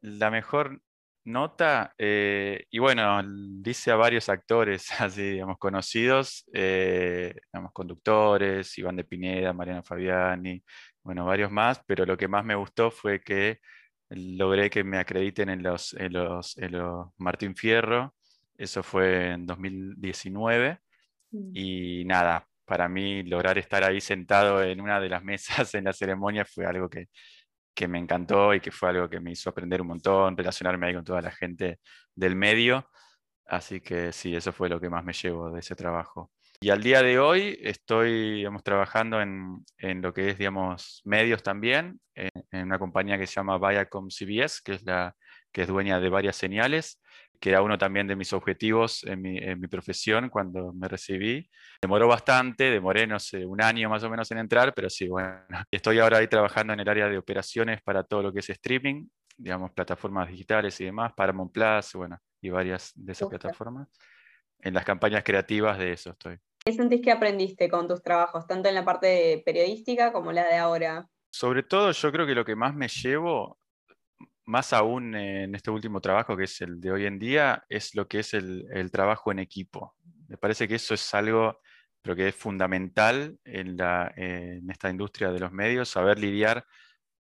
La 0.00 0.30
mejor 0.30 0.80
nota, 1.26 1.94
y 1.98 2.78
bueno, 2.78 3.22
dice 3.60 3.90
a 3.90 3.96
varios 3.96 4.28
actores 4.28 4.88
así, 5.00 5.32
digamos, 5.32 5.58
conocidos, 5.58 6.44
digamos, 6.52 7.72
conductores, 7.72 8.76
Iván 8.78 8.96
de 8.96 9.04
Pineda, 9.04 9.52
Mariana 9.52 9.82
Fabiani, 9.82 10.62
bueno, 11.02 11.24
varios 11.24 11.50
más, 11.50 11.80
pero 11.86 12.04
lo 12.04 12.16
que 12.16 12.28
más 12.28 12.44
me 12.44 12.54
gustó 12.54 12.90
fue 12.90 13.20
que 13.20 13.60
logré 14.10 14.70
que 14.70 14.84
me 14.84 14.98
acrediten 14.98 15.48
en 15.48 15.62
los, 15.62 15.94
en 15.94 16.12
los, 16.12 16.56
en 16.58 16.72
los 16.72 17.08
Martín 17.16 17.56
Fierro, 17.56 18.14
eso 18.56 18.82
fue 18.82 19.32
en 19.32 19.46
2019, 19.46 20.80
mm. 21.30 21.50
y 21.54 22.04
nada, 22.04 22.46
para 22.64 22.88
mí 22.88 23.22
lograr 23.22 23.58
estar 23.58 23.84
ahí 23.84 24.00
sentado 24.00 24.62
en 24.62 24.80
una 24.80 25.00
de 25.00 25.08
las 25.08 25.22
mesas 25.22 25.74
en 25.74 25.84
la 25.84 25.92
ceremonia 25.92 26.44
fue 26.44 26.66
algo 26.66 26.88
que, 26.88 27.08
que 27.76 27.86
me 27.88 27.98
encantó 27.98 28.54
y 28.54 28.60
que 28.60 28.72
fue 28.72 28.88
algo 28.88 29.08
que 29.08 29.20
me 29.20 29.32
hizo 29.32 29.50
aprender 29.50 29.82
un 29.82 29.88
montón, 29.88 30.36
relacionarme 30.36 30.86
ahí 30.88 30.94
con 30.94 31.04
toda 31.04 31.20
la 31.20 31.30
gente 31.30 31.78
del 32.14 32.34
medio. 32.34 32.90
Así 33.46 33.80
que 33.80 34.12
sí, 34.12 34.34
eso 34.34 34.52
fue 34.52 34.68
lo 34.68 34.80
que 34.80 34.90
más 34.90 35.04
me 35.04 35.12
llevo 35.12 35.50
de 35.52 35.60
ese 35.60 35.76
trabajo. 35.76 36.32
Y 36.58 36.70
al 36.70 36.82
día 36.82 37.02
de 37.02 37.18
hoy 37.18 37.58
estoy 37.62 38.36
digamos, 38.36 38.62
trabajando 38.64 39.20
en, 39.20 39.64
en, 39.78 40.00
lo 40.00 40.14
que 40.14 40.30
es 40.30 40.38
digamos, 40.38 41.02
medios 41.04 41.42
también, 41.42 42.00
en, 42.14 42.30
una 42.52 42.78
compañía 42.78 43.18
que 43.18 43.26
se 43.26 43.34
llama 43.34 43.58
Viacom 43.58 44.08
CBS, 44.08 44.62
que 44.64 44.72
es, 44.72 44.82
la, 44.84 45.14
que 45.52 45.62
es 45.62 45.68
dueña 45.68 46.00
de 46.00 46.08
varias 46.08 46.36
señales, 46.36 47.00
que 47.40 47.50
era 47.50 47.62
uno 47.62 47.78
también 47.78 48.06
de 48.06 48.16
mis 48.16 48.32
objetivos 48.32 49.04
en 49.04 49.22
mi, 49.22 49.38
en 49.38 49.60
mi, 49.60 49.68
profesión 49.68 50.28
cuando 50.28 50.72
me 50.72 50.88
recibí. 50.88 51.48
Demoró 51.80 52.08
bastante, 52.08 52.70
demoré, 52.70 53.06
no 53.06 53.18
sé, 53.18 53.44
un 53.44 53.62
año 53.62 53.88
más 53.88 54.02
o 54.04 54.10
menos 54.10 54.30
en 54.30 54.38
entrar, 54.38 54.72
pero 54.74 54.90
sí, 54.90 55.08
bueno, 55.08 55.36
estoy 55.70 55.98
ahora 55.98 56.18
ahí 56.18 56.28
trabajando 56.28 56.72
en 56.72 56.80
el 56.80 56.88
área 56.88 57.08
de 57.08 57.18
operaciones 57.18 57.82
para 57.82 58.04
todo 58.04 58.22
lo 58.22 58.32
que 58.32 58.40
es 58.40 58.50
streaming, 58.50 59.06
digamos, 59.36 59.72
plataformas 59.72 60.28
digitales 60.28 60.80
y 60.80 60.84
demás, 60.84 61.12
Paramount 61.14 61.52
Plus, 61.52 61.92
bueno, 61.94 62.18
y 62.40 62.50
varias 62.50 62.92
de 62.94 63.12
esas 63.12 63.28
plataformas. 63.28 63.88
En 64.60 64.74
las 64.74 64.84
campañas 64.84 65.22
creativas 65.22 65.78
de 65.78 65.92
eso 65.92 66.10
estoy. 66.10 66.38
¿Qué 66.64 66.72
sentís 66.72 67.00
que 67.00 67.12
aprendiste 67.12 67.68
con 67.68 67.86
tus 67.86 68.02
trabajos, 68.02 68.46
tanto 68.46 68.68
en 68.68 68.74
la 68.74 68.84
parte 68.84 69.42
periodística 69.46 70.12
como 70.12 70.32
la 70.32 70.44
de 70.46 70.56
ahora? 70.56 71.08
Sobre 71.30 71.62
todo, 71.62 71.92
yo 71.92 72.10
creo 72.10 72.26
que 72.26 72.34
lo 72.34 72.44
que 72.44 72.56
más 72.56 72.74
me 72.74 72.88
llevo, 72.88 73.58
más 74.46 74.72
aún 74.72 75.14
en 75.14 75.54
este 75.54 75.70
último 75.70 76.00
trabajo, 76.00 76.36
que 76.36 76.44
es 76.44 76.60
el 76.60 76.80
de 76.80 76.92
hoy 76.92 77.06
en 77.06 77.18
día, 77.18 77.64
es 77.68 77.94
lo 77.94 78.08
que 78.08 78.20
es 78.20 78.32
el, 78.34 78.90
trabajo 78.92 79.32
en 79.32 79.40
equipo. 79.40 79.94
Me 80.28 80.38
parece 80.38 80.66
que 80.68 80.76
eso 80.76 80.94
es 80.94 81.14
algo 81.14 81.60
que 82.02 82.28
es 82.28 82.36
fundamental 82.36 83.36
en, 83.44 83.76
esta 84.70 84.90
industria 84.90 85.32
de 85.32 85.40
los 85.40 85.50
medios, 85.50 85.88
saber 85.88 86.20
lidiar 86.20 86.64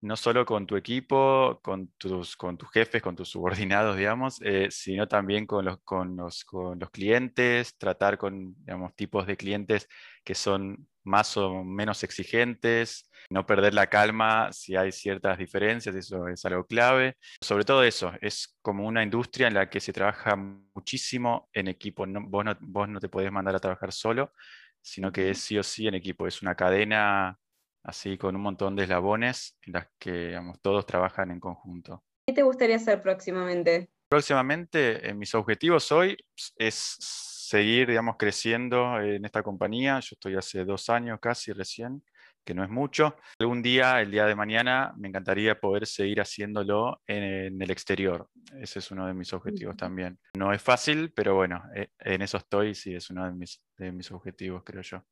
no 0.01 0.15
solo 0.15 0.46
con 0.46 0.67
tu 0.67 0.75
equipo, 0.75 1.60
con 1.63 1.88
tus, 1.98 2.38
jefes, 2.72 3.01
con 3.01 3.15
tus 3.15 3.29
subordinados, 3.29 3.98
digamos, 3.98 4.39
eh, 4.44 4.67
sino 4.70 5.08
también 5.08 5.48
con 5.48 5.65
los, 5.65 6.46
clientes, 6.91 7.75
tratar 7.77 8.20
con 8.20 8.55
tipos 8.96 9.25
de 9.25 9.36
clientes 9.36 9.88
que 10.24 10.36
son 10.36 10.88
más 11.05 11.38
o 11.38 11.63
menos 11.63 12.03
exigentes, 12.03 13.09
no 13.29 13.45
perder 13.45 13.74
la 13.74 13.88
calma 13.88 14.51
si 14.51 14.75
hay 14.75 14.91
ciertas 14.91 15.38
diferencias, 15.38 15.95
eso 15.95 16.27
es 16.27 16.43
algo 16.45 16.65
clave. 16.65 17.15
Sobre 17.41 17.63
todo 17.63 17.83
eso, 17.83 18.12
es 18.21 18.57
como 18.62 18.85
una 18.85 19.03
industria 19.03 19.47
en 19.47 19.53
la 19.53 19.69
que 19.69 19.79
se 19.79 19.93
trabaja 19.93 20.35
muchísimo 20.35 21.50
en 21.53 21.67
equipo. 21.67 22.05
vos, 22.07 22.45
no, 22.45 22.57
vos 22.59 22.89
no 22.89 23.00
te 23.00 23.09
podés 23.09 23.31
mandar 23.31 23.55
a 23.55 23.59
trabajar 23.59 23.91
solo, 23.91 24.33
sino 24.81 25.12
que 25.12 25.29
es 25.29 25.39
sí 25.39 25.57
o 25.57 25.63
sí 25.63 25.88
en 25.88 25.95
equipo. 25.95 26.27
Es 26.27 26.41
una 26.41 26.55
cadena 26.55 27.39
así 27.83 28.17
con 28.17 28.35
un 28.35 28.41
montón 28.41 28.75
de 28.75 28.83
eslabones 28.83 29.57
en 29.62 29.74
las 29.74 29.88
que 30.00 30.39
todos 30.62 30.85
trabajan 30.85 31.31
en 31.31 31.39
conjunto. 31.39 32.03
¿Qué 32.27 32.33
te 32.33 32.41
gustaría 32.41 32.77
hacer 32.77 33.01
próximamente? 33.01 33.91
Próximamente, 34.09 35.13
mis 35.13 35.33
objetivos 35.35 35.91
hoy 35.91 36.17
es 36.57 36.97
seguir, 37.45 37.87
digamos, 37.87 38.15
creciendo 38.17 38.99
en 38.99 39.23
esta 39.23 39.43
compañía. 39.43 39.99
Yo 39.99 40.13
estoy 40.13 40.35
hace 40.35 40.65
dos 40.65 40.89
años 40.89 41.19
casi 41.21 41.53
recién, 41.53 42.03
que 42.43 42.53
no 42.53 42.63
es 42.63 42.69
mucho. 42.69 43.15
Algún 43.39 43.61
día, 43.61 44.01
el 44.01 44.11
día 44.11 44.25
de 44.25 44.35
mañana, 44.35 44.93
me 44.97 45.07
encantaría 45.07 45.59
poder 45.59 45.85
seguir 45.85 46.21
haciéndolo 46.21 47.01
en, 47.07 47.61
el 47.61 47.71
exterior. 47.71 48.27
Ese 48.59 48.79
es 48.79 48.91
uno 48.91 49.05
de 49.07 49.13
mis 49.13 49.31
objetivos 49.33 49.77
también. 49.77 50.19
No 50.35 50.53
es 50.53 50.61
fácil, 50.61 51.13
pero 51.13 51.35
bueno, 51.35 51.63
eh, 51.75 51.89
en 51.99 52.21
eso 52.21 52.37
estoy, 52.37 52.73
sí, 52.73 52.95
es 52.95 53.09
uno 53.09 53.25
de 53.25 53.31
mis, 53.33 53.61
de 53.77 53.91
mis 53.91 54.11
objetivos, 54.11 54.63
creo 54.63 54.81
yo. 54.81 55.03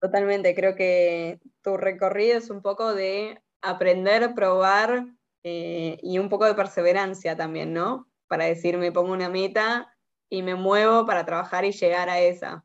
Totalmente, 0.00 0.54
creo 0.54 0.74
que 0.74 1.40
tu 1.62 1.76
recorrido 1.76 2.38
es 2.38 2.50
un 2.50 2.60
poco 2.60 2.92
de 2.94 3.40
aprender, 3.62 4.34
probar 4.34 5.06
eh, 5.44 5.98
y 6.02 6.18
un 6.18 6.28
poco 6.28 6.44
de 6.44 6.54
perseverancia 6.54 7.36
también, 7.36 7.72
¿no? 7.72 8.08
Para 8.26 8.46
decir, 8.46 8.78
me 8.78 8.90
pongo 8.90 9.12
una 9.12 9.28
meta 9.28 9.91
y 10.32 10.42
me 10.42 10.54
muevo 10.54 11.04
para 11.04 11.26
trabajar 11.26 11.66
y 11.66 11.72
llegar 11.72 12.08
a 12.08 12.18
esa. 12.18 12.64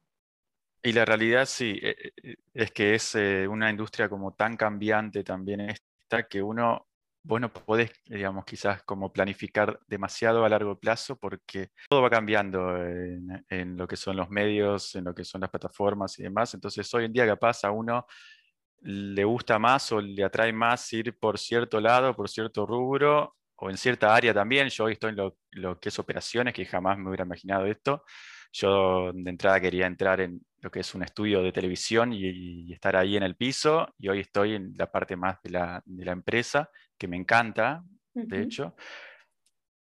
Y 0.81 0.93
la 0.93 1.03
realidad 1.03 1.45
sí, 1.45 1.77
eh, 1.83 2.13
eh, 2.23 2.35
es 2.53 2.71
que 2.71 2.95
es 2.95 3.13
una 3.49 3.69
industria 3.69 4.07
como 4.07 4.33
tan 4.33 4.55
cambiante 4.55 5.21
también 5.21 5.59
esta 5.59 6.29
que 6.29 6.41
uno 6.41 6.87
vos 7.23 7.41
no 7.41 7.51
podés, 7.51 7.91
digamos, 8.05 8.45
quizás 8.45 8.83
como 8.83 9.11
planificar 9.11 9.81
demasiado 9.85 10.45
a 10.45 10.49
largo 10.49 10.79
plazo 10.79 11.17
porque 11.17 11.71
todo 11.89 12.01
va 12.01 12.09
cambiando 12.09 12.77
en, 12.77 13.75
lo 13.75 13.85
que 13.85 13.97
son 13.97 14.15
los 14.15 14.29
medios, 14.29 14.95
en 14.95 15.03
lo 15.03 15.13
que 15.13 15.25
son 15.25 15.41
las 15.41 15.49
plataformas 15.49 16.17
y 16.19 16.23
demás. 16.23 16.53
Entonces, 16.53 16.91
hoy 16.93 17.03
en 17.03 17.11
día 17.11 17.27
capaz 17.27 17.65
a 17.65 17.71
uno 17.71 18.05
le 18.79 19.25
gusta 19.25 19.59
más 19.59 19.91
o 19.91 19.99
le 19.99 20.23
atrae 20.23 20.53
más 20.53 20.93
ir 20.93 21.19
por 21.19 21.37
cierto 21.37 21.81
lado, 21.81 22.15
por 22.15 22.29
cierto 22.29 22.65
rubro 22.65 23.36
o 23.57 23.69
en 23.69 23.77
cierta 23.77 24.15
área 24.15 24.33
también. 24.33 24.69
Yo 24.69 24.85
hoy 24.85 24.93
estoy 24.93 25.11
en 25.11 25.17
lo, 25.17 25.79
que 25.79 25.89
es 25.89 25.99
operaciones, 25.99 26.53
que 26.53 26.65
jamás 26.65 26.97
me 26.97 27.09
hubiera 27.09 27.25
imaginado 27.25 27.65
esto. 27.65 28.03
Yo 28.53 29.11
de 29.13 29.29
entrada 29.29 29.59
quería 29.59 29.85
entrar 29.85 30.21
en 30.21 30.41
lo 30.59 30.71
que 30.71 30.79
es 30.79 30.95
un 30.95 31.03
estudio 31.03 31.43
de 31.43 31.51
televisión 31.51 32.13
y, 32.13 32.71
estar 32.73 32.95
ahí 32.95 33.17
en 33.17 33.23
el 33.23 33.35
piso, 33.35 33.93
y 33.97 34.07
hoy 34.09 34.21
estoy 34.21 34.55
en 34.55 34.73
la 34.75 34.91
parte 34.91 35.15
más 35.15 35.41
de 35.43 35.51
la, 35.51 35.81
de 35.85 36.05
la 36.05 36.11
empresa 36.11 36.69
que 36.97 37.07
me 37.07 37.17
encanta, 37.17 37.83
de 38.13 38.41
hecho. 38.41 38.75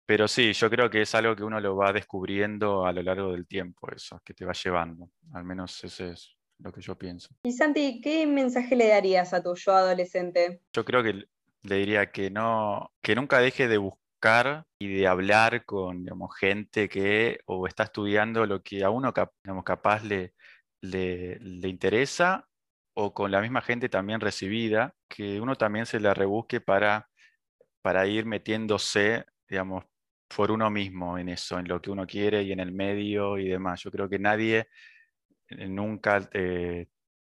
Pero 0.06 0.28
sí, 0.28 0.52
yo 0.52 0.70
creo 0.70 0.88
que 0.88 1.02
es 1.02 1.14
algo 1.14 1.34
que 1.34 1.42
uno 1.42 1.58
lo 1.60 1.76
va 1.76 1.92
descubriendo 1.92 2.86
a 2.86 2.92
lo 2.92 3.02
largo 3.02 3.32
del 3.32 3.46
tiempo, 3.46 3.88
eso, 3.90 4.20
que 4.24 4.34
te 4.34 4.44
va 4.44 4.52
llevando. 4.52 5.10
Al 5.32 5.44
menos 5.44 5.82
ese 5.82 6.10
es 6.10 6.36
lo 6.58 6.72
que 6.72 6.80
yo 6.80 6.96
pienso. 6.96 7.34
Y 7.42 7.52
Santi, 7.52 8.00
¿qué 8.00 8.24
mensaje 8.26 8.76
le 8.76 8.88
darías 8.88 9.34
a 9.34 9.42
tu 9.42 9.54
yo 9.56 9.72
adolescente? 9.72 10.62
Yo 10.72 10.84
creo 10.84 11.02
que 11.02 11.26
le 11.66 11.76
diría 11.76 12.10
que 12.12 12.30
no, 12.30 12.92
que 13.02 13.14
nunca 13.14 13.38
deje 13.40 13.68
de 13.68 13.78
buscar 13.78 14.64
y 14.78 14.88
de 14.94 15.06
hablar 15.06 15.64
con 15.64 16.02
digamos, 16.04 16.36
gente 16.38 16.88
que 16.88 17.40
o 17.46 17.66
está 17.66 17.84
estudiando 17.84 18.46
lo 18.46 18.62
que 18.62 18.84
a 18.84 18.90
uno 18.90 19.12
digamos, 19.44 19.64
capaz 19.64 20.02
le, 20.04 20.34
le, 20.80 21.38
le 21.40 21.68
interesa 21.68 22.48
o 22.94 23.12
con 23.14 23.30
la 23.30 23.40
misma 23.42 23.60
gente 23.62 23.88
también 23.88 24.20
recibida, 24.20 24.94
que 25.08 25.40
uno 25.40 25.56
también 25.56 25.86
se 25.86 26.00
la 26.00 26.14
rebusque 26.14 26.60
para, 26.62 27.08
para 27.82 28.06
ir 28.06 28.24
metiéndose, 28.26 29.26
digamos, 29.48 29.84
por 30.34 30.50
uno 30.50 30.70
mismo 30.70 31.18
en 31.18 31.28
eso, 31.28 31.58
en 31.58 31.68
lo 31.68 31.80
que 31.80 31.90
uno 31.90 32.06
quiere 32.06 32.42
y 32.42 32.52
en 32.52 32.60
el 32.60 32.72
medio 32.72 33.38
y 33.38 33.48
demás. 33.48 33.82
Yo 33.82 33.90
creo 33.90 34.08
que 34.08 34.18
nadie 34.18 34.68
eh, 35.48 35.68
nunca 35.68 36.28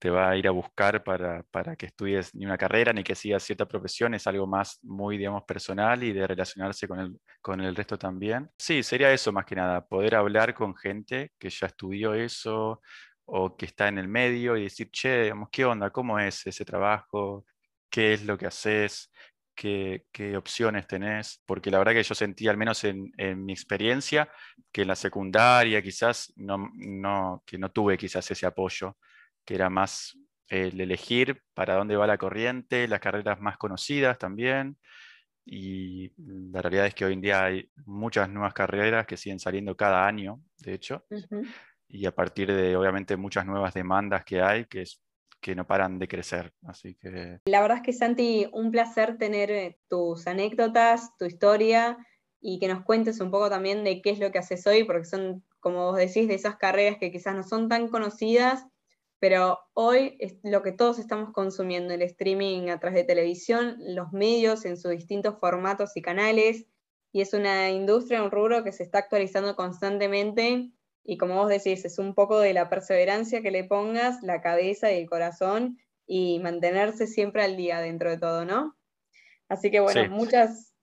te, 0.06 0.12
va 0.12 0.30
a 0.30 0.38
ir 0.38 0.48
a 0.48 0.52
buscar 0.52 1.04
para, 1.04 1.42
para, 1.50 1.76
que 1.76 1.88
estudies 1.88 2.36
ni 2.36 2.46
una 2.46 2.58
carrera 2.58 2.94
ni 2.94 3.04
que 3.04 3.16
sigas 3.16 3.42
cierta 3.42 3.66
profesión, 3.68 4.14
es 4.14 4.28
algo 4.28 4.46
más 4.46 4.80
muy, 4.84 5.18
digamos, 5.18 5.44
personal 5.46 6.04
y 6.04 6.14
de 6.14 6.28
relacionarse 6.28 6.88
con 6.88 7.00
el, 7.00 7.20
con 7.42 7.60
el 7.60 7.76
resto 7.76 7.98
también. 7.98 8.50
Sí, 8.58 8.84
sería 8.84 9.12
eso 9.12 9.32
más 9.32 9.46
que 9.46 9.56
nada, 9.56 9.84
poder 9.84 10.14
hablar 10.14 10.54
con 10.54 10.76
gente 10.76 11.32
que 11.40 11.50
ya 11.50 11.68
estudió 11.68 12.14
eso 12.14 12.82
o 13.26 13.58
que 13.58 13.66
está 13.66 13.88
en 13.88 13.98
el 13.98 14.08
medio 14.08 14.56
y 14.56 14.64
decir, 14.64 14.92
che, 14.92 15.24
digamos, 15.24 15.50
¿qué 15.52 15.66
onda? 15.66 15.90
¿Cómo 15.90 16.20
es 16.20 16.46
ese 16.46 16.64
trabajo? 16.64 17.44
¿Qué 17.90 18.14
es 18.14 18.26
lo 18.26 18.38
que 18.38 18.46
haces? 18.46 19.12
¿Qué, 19.56 20.06
qué 20.12 20.38
opciones 20.38 20.86
tenés? 20.86 21.42
Porque 21.48 21.72
la 21.72 21.80
verdad 21.80 21.94
que 21.94 22.04
yo 22.04 22.14
sentí, 22.14 22.48
al 22.48 22.58
menos 22.58 22.84
en, 22.84 23.12
en 23.18 23.44
mi 23.44 23.54
experiencia, 23.54 24.30
que 24.72 24.84
en 24.84 24.90
la 24.90 24.96
secundaria 24.96 25.82
quizás 25.82 26.32
no, 26.36 26.70
no, 26.76 27.42
que 27.46 27.58
no 27.58 27.72
tuve 27.72 27.98
quizás 27.98 28.30
ese 28.30 28.46
apoyo, 28.46 28.98
que 29.46 29.56
era 29.56 29.70
más 29.70 30.18
el 30.48 30.80
elegir 30.80 31.42
para 31.54 31.76
dónde 31.76 31.96
va 31.96 32.08
la 32.08 32.18
corriente, 32.18 32.88
las 32.88 33.00
carreras 33.00 33.40
más 33.40 33.58
conocidas 33.58 34.18
también. 34.18 34.78
Y 35.46 36.12
la 36.18 36.62
realidad 36.62 36.88
es 36.88 36.96
que 36.96 37.06
hoy 37.06 37.14
en 37.14 37.22
día 37.22 37.46
hay 37.46 37.70
muchas 37.86 38.30
nuevas 38.30 38.54
carreras 38.54 39.06
que 39.06 39.18
siguen 39.18 39.40
saliendo 39.40 39.78
cada 39.78 40.08
año, 40.08 40.42
de 40.58 40.74
hecho 40.74 41.06
y 41.88 42.06
a 42.06 42.14
partir 42.14 42.54
de 42.54 42.76
obviamente 42.76 43.16
muchas 43.18 43.46
nuevas 43.46 43.74
demandas 43.74 44.26
que 44.26 44.42
hay 44.42 44.66
que, 44.66 44.82
es, 44.82 45.02
que 45.40 45.56
no 45.56 45.66
paran 45.66 46.00
de 46.00 46.08
crecer. 46.08 46.54
Así 46.64 46.96
que... 46.96 47.40
La 47.46 47.62
verdad 47.62 47.78
es 47.78 47.84
que 47.84 47.94
Santi, 47.94 48.48
un 48.52 48.72
placer 48.72 49.18
tener 49.18 49.52
eh, 49.52 49.80
tus 49.88 50.28
anécdotas, 50.28 51.16
tu 51.18 51.26
historia 51.26 51.98
y 52.42 52.60
que 52.60 52.68
nos 52.68 52.84
cuentes 52.84 53.20
un 53.20 53.32
poco 53.32 53.50
también 53.50 53.84
de 53.84 54.02
qué 54.02 54.12
es 54.12 54.20
lo 54.20 54.32
que 54.32 54.40
haces 54.40 54.66
hoy, 54.68 54.84
porque 54.84 55.06
son, 55.06 55.44
como 55.60 55.86
vos 55.86 55.98
decís, 55.98 56.28
de 56.28 56.36
esas 56.36 56.58
carreras 56.58 56.98
que 57.00 57.12
quizás 57.12 57.36
no 57.36 57.44
son 57.44 57.70
tan 57.70 57.88
conocidas, 57.88 58.66
pero 59.28 59.58
hoy 59.74 60.18
es 60.20 60.36
lo 60.44 60.62
que 60.62 60.72
todos 60.72 61.00
estamos 61.00 61.34
consumiendo, 61.34 61.96
el 61.96 62.04
streaming 62.04 62.70
a 62.70 62.80
través 62.80 63.00
de 63.00 63.06
televisión, 63.06 63.76
los 63.80 64.12
medios 64.12 64.66
en 64.66 64.78
sus 64.78 64.92
distintos 64.92 65.40
formatos 65.40 65.98
y 65.98 66.04
canales, 66.04 66.68
y 67.12 67.22
es 67.22 67.34
una 67.34 67.72
industria, 67.72 68.22
un 68.22 68.30
rubro 68.30 68.64
que 68.64 68.72
se 68.72 68.84
está 68.84 69.00
actualizando 69.00 69.56
constantemente 69.56 70.70
y 71.04 71.18
como 71.18 71.38
vos 71.38 71.50
decís, 71.50 71.86
es 71.86 71.98
un 71.98 72.14
poco 72.14 72.40
de 72.40 72.54
la 72.54 72.70
perseverancia 72.70 73.42
que 73.42 73.50
le 73.50 73.64
pongas, 73.64 74.22
la 74.22 74.42
cabeza 74.42 74.92
y 74.92 75.00
el 75.00 75.10
corazón 75.10 75.80
y 76.06 76.38
mantenerse 76.38 77.08
siempre 77.08 77.44
al 77.44 77.58
día 77.58 77.80
dentro 77.80 78.12
de 78.12 78.20
todo, 78.20 78.46
¿no? 78.46 78.78
Así 79.50 79.72
que 79.72 79.80
bueno, 79.80 80.08
muchas, 80.12 80.75